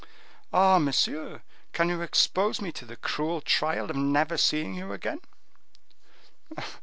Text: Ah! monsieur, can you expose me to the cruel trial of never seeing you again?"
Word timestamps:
Ah! 0.51 0.79
monsieur, 0.79 1.43
can 1.73 1.87
you 1.89 2.01
expose 2.01 2.59
me 2.59 2.71
to 2.71 2.85
the 2.85 2.95
cruel 2.95 3.39
trial 3.39 3.87
of 3.91 3.95
never 3.95 4.35
seeing 4.35 4.73
you 4.73 4.91
again?" 4.93 5.21